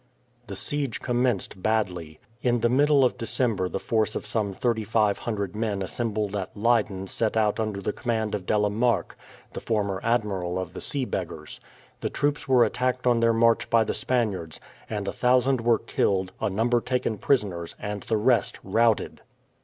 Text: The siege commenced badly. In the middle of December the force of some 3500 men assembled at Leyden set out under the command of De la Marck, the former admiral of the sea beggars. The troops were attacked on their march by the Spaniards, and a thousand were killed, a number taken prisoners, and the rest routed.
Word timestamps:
The 0.47 0.55
siege 0.55 0.99
commenced 0.99 1.61
badly. 1.61 2.19
In 2.41 2.61
the 2.61 2.69
middle 2.69 3.05
of 3.05 3.19
December 3.19 3.69
the 3.69 3.79
force 3.79 4.15
of 4.15 4.25
some 4.25 4.51
3500 4.51 5.55
men 5.55 5.83
assembled 5.83 6.35
at 6.35 6.57
Leyden 6.57 7.05
set 7.05 7.37
out 7.37 7.59
under 7.59 7.83
the 7.83 7.93
command 7.93 8.33
of 8.33 8.47
De 8.47 8.57
la 8.57 8.69
Marck, 8.69 9.15
the 9.53 9.59
former 9.59 9.99
admiral 10.03 10.57
of 10.57 10.73
the 10.73 10.81
sea 10.81 11.05
beggars. 11.05 11.59
The 11.99 12.09
troops 12.09 12.47
were 12.47 12.65
attacked 12.65 13.05
on 13.05 13.19
their 13.19 13.31
march 13.31 13.69
by 13.69 13.83
the 13.83 13.93
Spaniards, 13.93 14.59
and 14.89 15.07
a 15.07 15.13
thousand 15.13 15.61
were 15.61 15.77
killed, 15.77 16.31
a 16.41 16.49
number 16.49 16.81
taken 16.81 17.19
prisoners, 17.19 17.75
and 17.79 18.01
the 18.01 18.17
rest 18.17 18.57
routed. 18.63 19.21